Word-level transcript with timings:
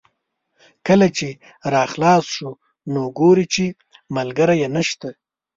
کله 0.87 1.07
چې 1.17 1.29
را 1.73 1.83
خلاص 1.91 2.25
شو 2.35 2.49
نو 2.93 3.01
ګوري 3.19 3.45
چې 3.53 3.65
ملګری 4.15 4.55
یې 4.61 4.67
نشته. 4.75 5.09